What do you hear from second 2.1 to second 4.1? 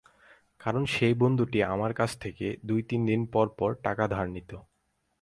থেকে দু-তিন দিন পরপর টাকা